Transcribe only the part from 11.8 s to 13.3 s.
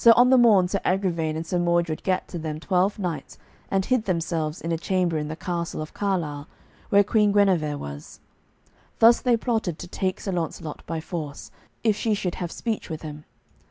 if she should have speech with him.